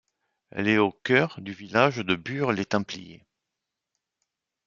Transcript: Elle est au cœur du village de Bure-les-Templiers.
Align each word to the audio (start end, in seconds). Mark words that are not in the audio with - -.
Elle 0.49 0.67
est 0.67 0.79
au 0.79 0.91
cœur 0.91 1.39
du 1.41 1.53
village 1.53 1.97
de 1.97 2.15
Bure-les-Templiers. 2.15 3.23